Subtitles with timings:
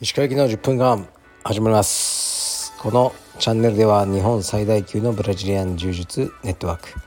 [0.00, 1.08] 石川行きの10分間
[1.42, 2.72] 始まります。
[2.78, 7.00] このチャンネルでは日本最大級のブラジリアン柔術ネットワーク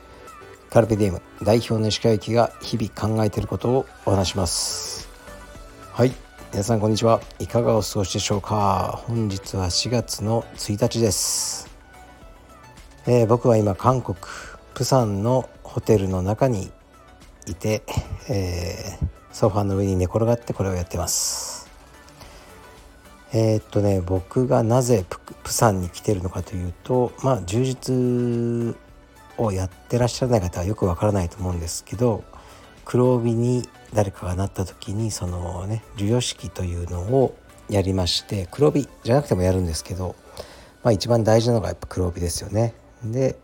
[0.70, 5.08] カルペディエム代表の石川行きが日々考えていることをお話します。
[5.94, 6.12] はい。
[6.52, 7.22] 皆さんこんにちは。
[7.40, 9.02] いかがお過ごしでしょうか。
[9.08, 11.70] 本日は4月の1日です、
[13.08, 14.18] えー、僕は今韓国
[14.74, 16.72] プサンのホテルの中に
[17.48, 17.82] いて、
[18.30, 21.68] えー、ソファーの上に寝転がってこれをやってます
[23.34, 25.04] えー、っとね僕がなぜ
[25.44, 28.76] プサンに来てるのかというとまあ充実
[29.40, 32.24] をやってらっしゃらない方はよくわからないと思うんですけど
[32.86, 37.36] 黒帯に誰かがなった時にそのね授与式というのを
[37.68, 40.16] やりまして黒帯じゃなくてもやるんですけど、
[40.84, 42.76] まあ、一番大事なのがやっぱ黒帯ですよね。
[43.04, 43.40] で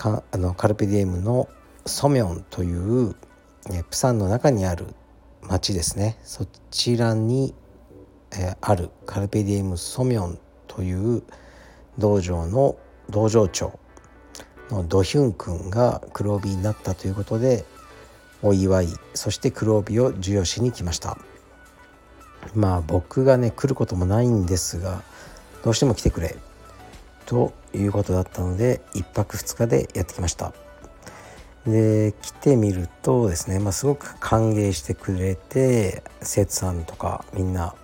[0.00, 1.46] かあのカルペディエムの
[1.84, 3.14] ソミョンという、
[3.90, 4.86] プサンの中にある
[5.42, 6.16] 町ですね。
[6.24, 7.54] そちらに、
[8.32, 11.22] えあるカルペディエムソミョンという
[11.98, 12.76] 道場の
[13.10, 13.78] 道場長
[14.70, 17.64] のドヒュン君が黒帯になったということで
[18.40, 21.18] お祝いそして黒帯を授与しに来ました。
[22.54, 25.02] まあ僕がね来ることもないんですが
[25.62, 26.36] どうしても来てくれ。
[27.30, 30.52] ということだったので1泊2日でやってきました。
[31.64, 37.76] で来てみるとですね、まあ、すごく歓迎してくれて生徒さんとかみんな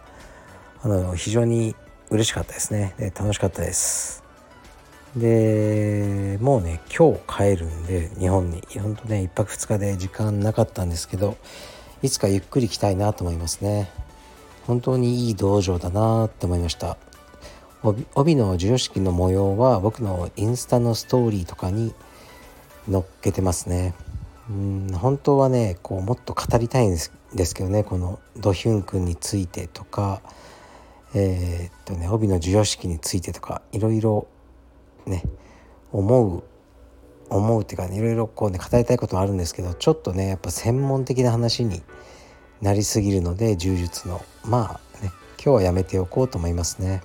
[0.83, 1.77] あの非常に
[2.11, 2.95] 嬉しかったですね。
[2.99, 4.25] で楽しかったです。
[5.17, 8.63] でもうね今日帰るんで日本に。
[8.81, 11.37] 本当ね1泊2日で時間なかったんですけど
[12.03, 13.93] いつかゆっくり来たいなと思いますね。
[14.67, 16.97] 本当にいい道場だなって思いました。
[17.83, 21.95] 帯の授与式の模様は僕のインスタのストーリーとかに
[22.91, 23.95] 載っけてますね
[24.49, 30.23] うん本当はねこうもっと語りたいんですですけどねこのドヒュン君についてとか
[31.15, 34.27] えー、っとね帯の授与式についてとかいろいろ
[35.07, 35.23] ね
[35.93, 36.45] 思う
[37.29, 41.83] 思うっていうかねいろいろこうね語りたいことはあるんですけどちょっとねやっぱ専門的な話に
[42.61, 45.11] なりすぎるので柔術のまあね
[45.43, 47.03] 今日はやめておこうと思いますね。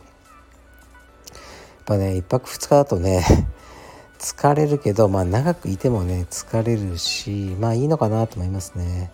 [1.82, 3.26] っぱね1泊2日だとね
[4.20, 9.12] 疲れるけどまあ長くいてもね疲れるしまあいいのかなと思いますね。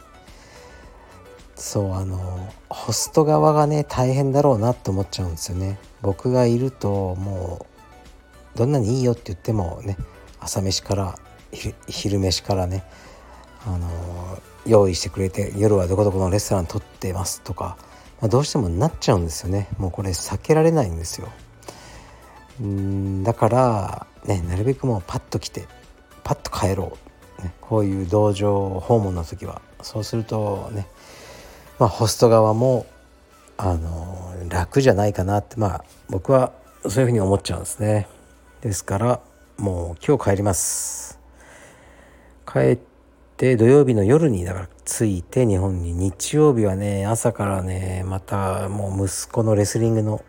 [1.56, 5.80] そうあのホスト側がね大変だろうなって思っちゃうんですよね。
[6.02, 7.66] 僕がいるとも
[8.56, 9.98] うどんなにいいよって言ってもね
[10.40, 11.18] 朝飯から
[11.88, 12.84] 昼飯からね
[13.66, 13.88] あの
[14.66, 17.78] 用意してくれて夜はどこどこのレストラン取ってますとか、
[18.22, 21.30] まあ、どうしてもなっちゃうんですよねもうこれ避けられないんですよ
[22.60, 25.68] うんだからねなるべくもうパッと来て
[26.24, 26.98] パッと帰ろ
[27.40, 29.62] う、ね、こういう道場訪問の時は。
[29.82, 30.88] そうするとね
[31.80, 32.88] まあホスト側も
[33.58, 36.52] あの楽じゃないかなってまあ僕は
[36.88, 38.08] そういうふうに思っちゃうんですね。
[38.62, 39.20] ですから
[39.58, 41.20] もう今日帰ります。
[42.52, 42.80] 帰っ
[43.36, 45.94] て土曜日の夜にだから着いて日本に。
[45.94, 50.22] 日曜日はね朝からねまたもう息子のレスリングの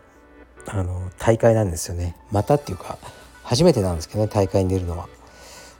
[0.71, 2.15] あの大会なんですよね。
[2.31, 2.97] またっていうか
[3.43, 5.07] 初めてなんですけどね大会に出るのは。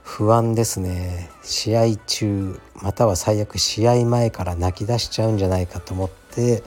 [0.03, 1.29] 不安ですね。
[1.43, 6.63] 試合中または最悪試合前から泣き出しちゃうんじゃないかと思って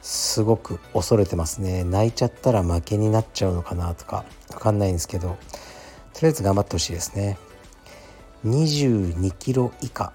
[0.00, 1.84] すごく恐れてますね。
[1.84, 5.38] 泣いちゃったら負けになっちゃうのかなとか分かんないんですけど
[6.12, 7.38] とりあえず頑張ってほしいですね。
[8.44, 10.12] 22キロ以下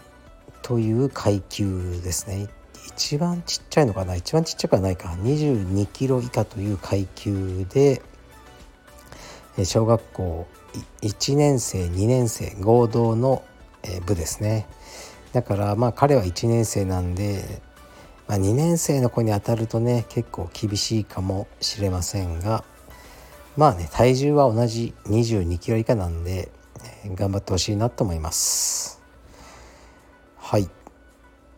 [0.61, 2.49] という階級ですね。
[2.97, 4.15] 一番ちっちゃいのかな？
[4.15, 5.09] 一番ちっちゃくはないか。
[5.09, 8.01] 22キロ以下という階級で
[9.63, 10.47] 小学校
[11.01, 13.43] 1年生2年生合同の
[14.07, 14.67] 部ですね。
[15.31, 17.61] だからまあ彼は1年生なんで
[18.27, 22.65] まあ、2年生の子に当たるとね結構厳しいかもしれませんが
[23.55, 26.51] まあね体重は同じ2 2キロ以下なんで、
[27.15, 29.01] 頑張ってほしいなと思います。
[30.37, 30.63] はい。
[30.63, 30.69] う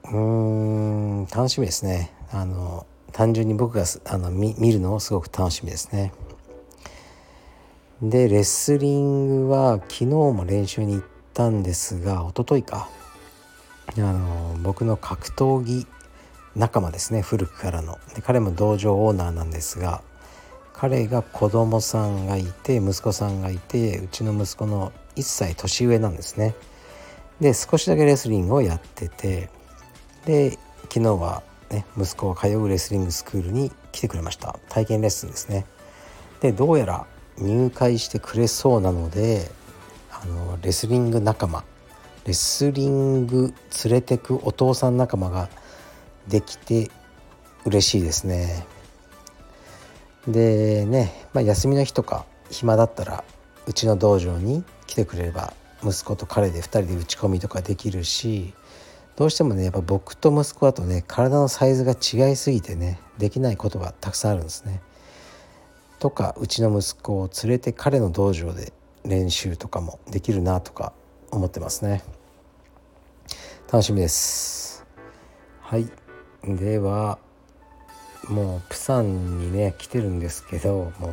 [0.07, 0.88] ーん。
[1.25, 2.11] 楽しみですね。
[2.31, 6.11] あの単純に僕があの見るのをすごく楽しみですね。
[8.01, 12.89] でレスリングは昨日も練習に行ったんですが一昨日か。
[13.97, 15.87] あの僕の格闘技
[16.55, 17.21] 仲間ですね。
[17.21, 17.97] 古くからの。
[18.15, 20.01] で彼も道場オーナーなんですが
[20.73, 26.55] 彼が子供さんがいて息子さんがいてうちの息子の1歳年上なんですね。
[27.41, 29.49] で少しだけレスリングをやってて
[30.25, 30.57] で
[30.91, 34.57] 昨日はね息子が通うレスリングスクールに来てくれました。
[34.69, 35.65] 体験レッスンですね。
[36.41, 37.05] でどうやら
[37.37, 39.49] 入会してくれそうなので
[40.11, 41.63] あのレスリング仲間
[42.25, 43.53] レスリング
[43.85, 45.49] 連れてくお父さん仲間が
[46.27, 46.89] できて
[47.65, 48.65] 嬉しいですね。
[50.27, 53.23] でね、まあ、休みの日とか暇だったら
[53.65, 55.53] うちの道場に来てくれれば
[55.83, 58.53] 息子と彼で2人で打ち込みとかできるし
[59.19, 64.81] どうしてもねやっぱ僕と息子だとね体のサイズが違いすぎてねできないことがたくさんあるんですね。
[65.99, 68.71] とかうちの息子を連れて彼の道場で
[69.03, 70.93] 練習とかもできるなとか
[71.31, 72.01] 思ってますね。
[73.69, 74.85] 楽しみです。
[75.59, 75.89] はい
[76.45, 77.19] では
[78.29, 81.09] もうプサンにね来てるんですけども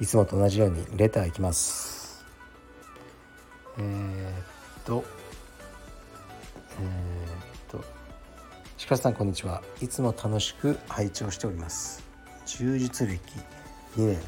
[0.00, 2.24] ういつもと同じようにレターいきます。
[3.76, 5.17] えー、っと
[6.80, 7.84] えー、っと
[8.88, 9.62] 鹿さんこんにちは。
[9.80, 12.02] いつも楽しく拝聴しております。
[12.46, 13.18] 柔術歴
[13.96, 14.18] 2年。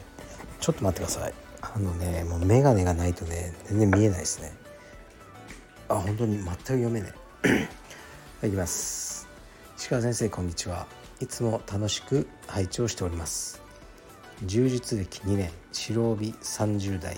[0.60, 1.34] ちょっと待ってください。
[1.62, 4.52] あのねもう眼鏡がないとね全然見えないですね。
[5.88, 7.12] あ本当に全く読めね
[8.42, 9.28] え いきます。
[9.88, 10.86] 鹿先生こんにちは。
[11.20, 13.62] いつも楽しく拝聴しております。
[14.44, 15.50] 柔術歴2年。
[15.72, 17.16] 白帯30代、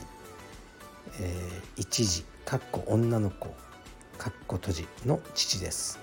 [1.20, 3.55] えー、一時かっこ女の子。
[4.23, 5.99] かっこ閉じの父です。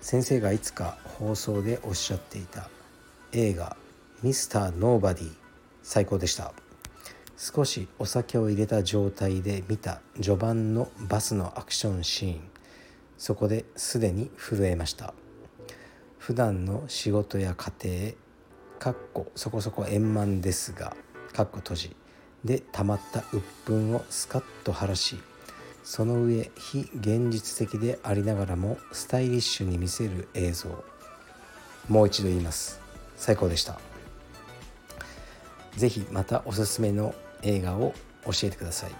[0.00, 2.70] 先生がいつか放送でおっしゃっていた
[3.32, 3.76] 映画
[4.24, 5.30] 「ミスターノーバディ」
[5.84, 6.54] 最高でした。
[7.36, 12.40] 少しお酒を入れた状態で見た序盤のバスのアクションシーン
[13.18, 15.12] そこですでに震えました。
[16.16, 18.12] 普段の仕事や家庭
[18.78, 20.96] かっこそこそこ円満ですが
[21.34, 21.96] かっこ閉じ。
[22.42, 25.20] でたまった鬱憤をスカッと晴らし
[25.90, 30.84] その上非現実的でありながらもスタイリッシュに見せる映像。
[31.88, 32.80] もう一度言います。
[33.16, 33.80] 最高でした。
[35.76, 37.92] 是非またおすすめの映画を
[38.24, 38.92] 教えてください。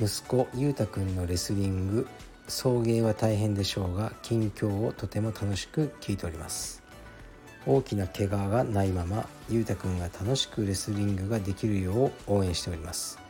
[0.00, 2.08] 息子ゆうたくんのレスリング
[2.48, 6.82] 送迎は大変でしょうが近況をとても楽しく聞いております。
[7.64, 13.20] 大きな怪我がないままゆうたくんが楽しくレスリングができるよう応援しております。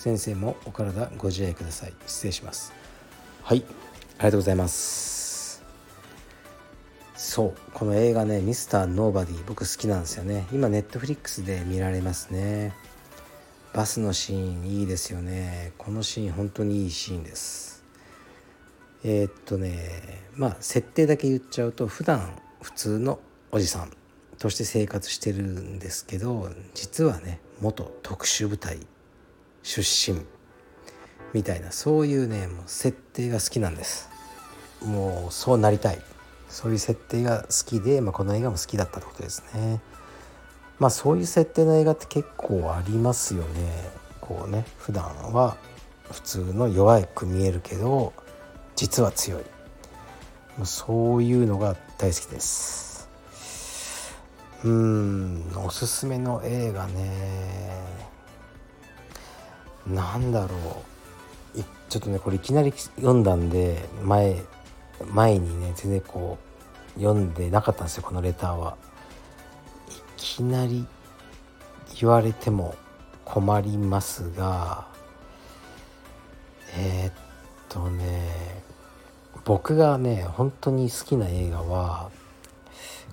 [0.00, 1.92] 先生もお体ご自愛ください。
[2.06, 2.72] 失礼します。
[3.42, 3.66] はい。
[4.16, 5.62] ありがとうございます。
[7.14, 7.54] そう。
[7.74, 10.46] この映画ねミスターノーバディ僕好きなんですよね。
[10.54, 12.72] 今ネットフリックスで見られますね。
[13.74, 15.74] バスのシーンいいですよね。
[15.76, 17.84] このシーン本当にいいシーンです。
[19.04, 23.18] えー、っとねまあ設定だけ言っちゃうと普段普通の
[23.52, 23.90] おじさん
[24.38, 28.78] として生活してるんですけど実はね元特殊部隊
[29.62, 30.20] 出身。
[31.32, 34.08] みたいなそういうねもう設定が好きなんです。
[34.82, 36.02] もうそうなりたい。
[36.48, 39.80] そういう設定が好きで、まあ、この映画も好きだったってことですね。
[40.78, 43.90] まあそういう設定の映画って結構ありますよね。
[44.20, 45.56] こうね普段は
[46.10, 48.12] 普通の弱く見えるけど
[48.74, 49.42] 実は強い。
[50.64, 53.08] そういうのが大好きです。
[54.64, 58.09] うんおすすめの映画ね。
[59.94, 60.90] なんだろう
[61.90, 64.36] ちょっとねこれいきなり読んだんで前
[65.12, 66.38] 前にね全然こ
[66.96, 68.76] う読んでなかったんですよこのレターは。
[69.88, 70.86] いきなり
[71.98, 72.76] 言われても
[73.24, 74.86] 困りますが
[76.76, 77.12] えー、っ
[77.68, 78.62] とね
[79.44, 82.10] 僕がね本当に好きな映画は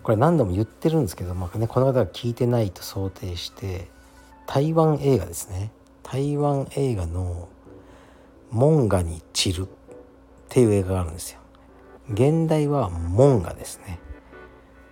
[0.04, 3.90] これ何度も言ってるんですけど、まあね、この方が聞いてないと想定して
[4.46, 5.72] 台湾映画ですね
[6.10, 7.50] 台湾映画の
[8.50, 9.68] 「モンガに散る」っ
[10.48, 11.40] ていう映画があるんですよ。
[12.10, 14.00] 現代はモンガですね。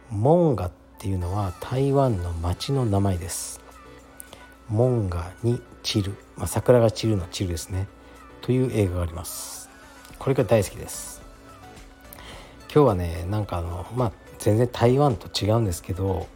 [0.10, 3.62] モンガっていうのは台湾の町の名前です。
[4.68, 7.88] モンガに散る、まあ、桜が散るの散るですね。
[8.42, 9.70] という映画があります。
[10.20, 11.22] これが大好きです。
[12.74, 16.28] 今日はねなんかあのまあ全然台湾と違うんですけど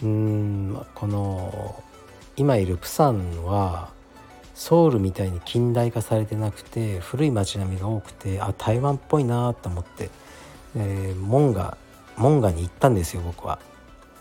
[0.00, 1.82] うーんこの
[2.36, 3.90] 今いるプサンは
[4.54, 10.10] ソウルみたいに近代化されてなくて古い街並みが多くてあ台湾っぽいなと思って、
[10.76, 11.76] えー、モンガ
[12.16, 13.58] モンガに行ったんですよ僕は。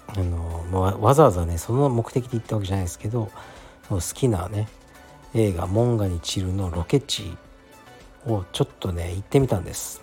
[0.08, 3.30] あのわざわざねその目的で行ったわけじゃないですけど
[3.88, 4.68] 好きなね
[5.34, 7.38] 映画「モンガに散る」のロケ地
[8.26, 10.02] をちょっとね行ってみたんです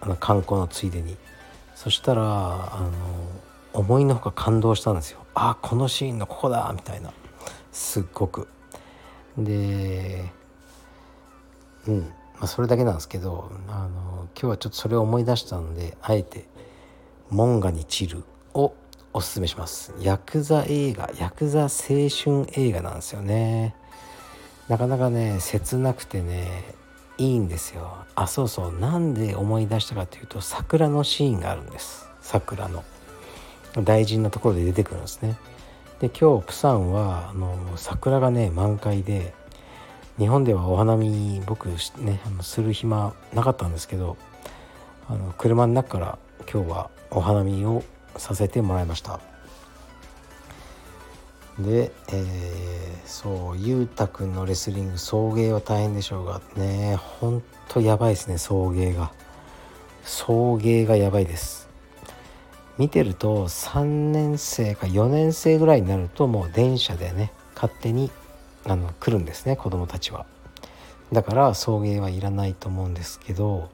[0.00, 1.18] あの観光のついでに
[1.74, 2.90] そしたらあの
[3.72, 5.20] 思いのほか感動したんですよ。
[5.34, 7.12] あこのシーンのここだみたいな。
[7.72, 8.48] すっごく。
[9.38, 10.30] で
[11.86, 12.00] うん。
[12.00, 16.46] まあそれだけなんですけどあの今日はちょっとそれを思い出したのであえて
[17.30, 18.24] 「モンガに散る」
[18.54, 18.74] を
[19.12, 19.94] おすすめします。
[20.00, 23.74] ヤクザ映画ヤクザ青春映画なんですよね。
[24.68, 26.74] なかなかね切なくてね
[27.18, 27.98] いいんですよ。
[28.14, 28.72] あそうそう。
[28.72, 32.08] なんで思い出したかというと桜のシーンがあるんです。
[32.20, 32.84] 桜の。
[33.76, 35.36] 大事なところで出てくるんですね。
[36.00, 39.34] で今日プサンはあの桜がね満開で
[40.18, 44.16] 日本ではお花見僕ねあのする暇なかったんですけど
[45.08, 46.18] あの車の中から
[46.50, 47.82] 今日はお花見を
[48.16, 49.20] させてもらいました。
[51.58, 59.12] で、えー、そうゆうたくんのレスリング送迎は大変でしょうがねほんとやばいですね送迎が。
[60.02, 61.69] 送迎がやばいです。
[62.80, 68.10] 見てると3年生か4年生ぐらいになるともう電車でね勝手に
[68.64, 70.24] あの来るんですね子供たちは。
[71.12, 73.68] だから送迎はいらないと思うんですけど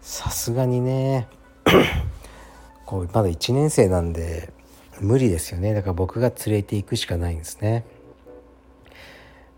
[0.00, 1.28] さすがにね
[2.86, 4.54] こうまだ1年生なんで
[5.00, 5.74] 無理ですよね。
[5.74, 7.84] だから僕が連れて行くしかないんですね。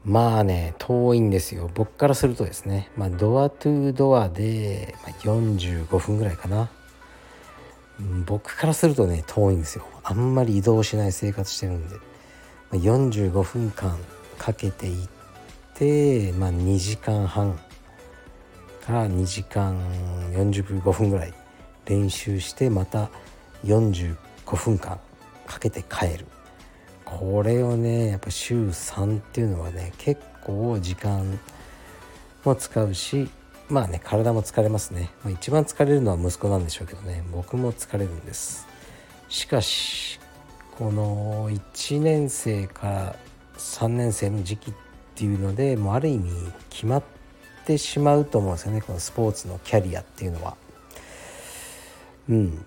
[0.05, 1.71] まあね遠いんですよ。
[1.73, 2.91] 僕からするとですね。
[2.97, 6.69] まあドアトゥードアで45分ぐらいかな。
[8.27, 9.85] 僕からするとね遠いんですよ。
[10.05, 11.97] あんまり移動しない生活してるんで。
[12.73, 13.97] 45分間
[14.39, 15.09] かけて行っ
[15.75, 17.59] て、まあ、2時間半
[18.85, 19.79] から2時間
[20.33, 21.35] 45分ぐらい
[21.87, 23.09] 練習してまた
[23.65, 24.17] 45
[24.57, 24.99] 分間
[25.47, 26.27] かけて帰る。
[27.05, 31.39] これをねやっぱ週3っていうのはね結構時間
[32.45, 33.31] も使うし
[33.69, 37.25] まあね体も疲れますね、まあ、一番疲れるのは息子なんでしょうけどね。
[37.33, 38.67] 僕も疲れるんです。
[39.29, 40.21] しかし
[40.79, 43.17] この1年生から
[43.59, 44.75] 3年生の時期っ
[45.15, 46.31] ていうのでもうある意味
[46.71, 47.03] 決まっ
[47.65, 48.83] てしまうと思うんですよね。
[48.83, 50.57] このスポーツのキャリアっていうのは。
[52.29, 52.65] うん。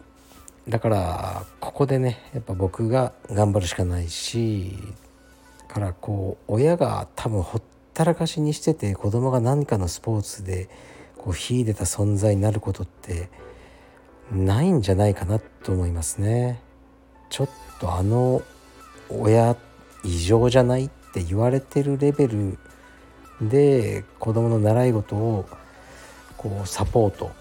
[0.68, 4.78] だからここでねやっぱ僕が頑張るしかないし
[5.68, 7.62] からこう親が多分ほっ
[8.00, 10.70] たらかしにしてて子供が何かのスポーツで
[11.18, 13.30] こう秀でた存在になることって
[14.32, 16.62] ないんじゃないかなと思いますね。
[17.30, 17.50] ちょっ
[17.82, 18.42] とあの
[19.10, 19.58] 親
[20.06, 22.58] 異常じゃないって言われてるレベル
[23.42, 25.46] で子供の習い事を
[26.38, 27.32] こうサポート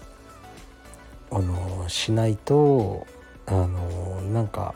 [1.31, 3.07] あのしないと
[3.45, 4.75] あのなんか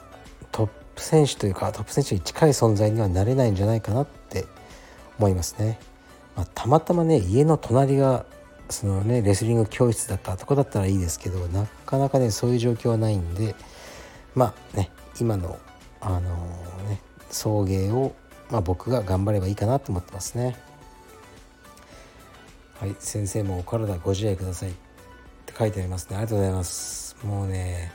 [0.54, 4.23] トップ選手というかトップ選手に近い存在にはなれないんじゃないかなって
[5.20, 5.80] 思いますね。
[6.36, 8.26] まあ、たまたまね家の隣が
[8.70, 13.56] そのねレスリング教室だったとこだったらいいですけどなかなかねそういう状況はないんで
[14.34, 14.90] まあね
[15.20, 15.60] 今の
[16.02, 16.22] あの
[16.90, 18.16] ね送迎を、
[18.50, 20.56] まあ、僕が頑張ればいいかなと思ってますね。
[22.80, 24.74] はい、先生もお体ご自愛くださいっ
[25.46, 26.18] て書いてありますね。
[26.18, 27.16] ありがとうございます。
[27.24, 27.94] もうね、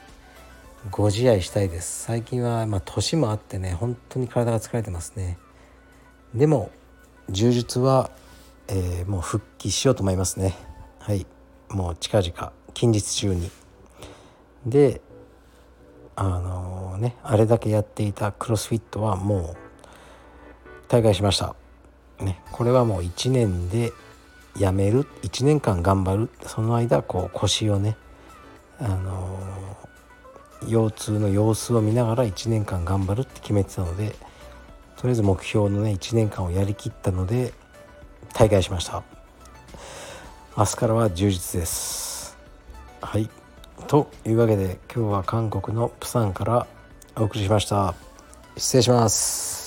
[0.91, 2.05] ご自愛したいです。
[2.05, 5.37] 最近は、まあ、年もあってね、本当に体が疲れてますね。
[6.35, 6.71] でも、
[7.31, 8.11] 柔術は、
[8.69, 10.55] えー、もう復帰しようと思いますね。
[10.99, 11.27] はい、
[11.69, 13.51] もう近々、近日中に。
[14.67, 15.01] で、
[16.17, 19.57] あのー、ね、あれだけやっていたクロスフィットはもう
[20.89, 21.55] 大会しました。
[22.21, 23.93] ね、これはもう1年で
[24.59, 27.97] やめる1年間頑張るその間こう腰をね
[28.81, 29.39] あの
[30.67, 34.17] 腰痛の様子を見ながら1年間頑張るって決めてたので
[34.99, 37.53] とりあえず目標のね1年間をやりきったので
[38.35, 39.05] 大会しました。
[40.57, 42.37] 明日からは充実です。
[43.01, 43.31] はい。
[43.87, 46.67] というわけで今日は韓国のプサンから
[47.17, 47.95] お送りしました。
[48.57, 49.58] 失礼します。